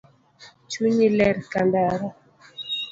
[0.71, 2.07] Chunyi ler kandara